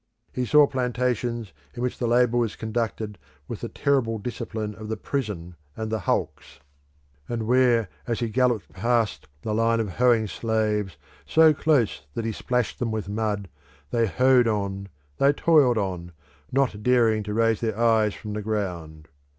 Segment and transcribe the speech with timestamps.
[0.33, 4.97] He saw plantations in which the labour was conducted with the terrible discipline of the
[4.97, 6.59] prison and the hulks;
[7.29, 12.31] and where as he galloped past the line of hoeing slaves, so close that he
[12.31, 13.47] splashed them with mud,
[13.91, 14.87] they hoed on,
[15.17, 16.13] they toiled on,
[16.51, 19.07] not daring to raise their eyes from the ground.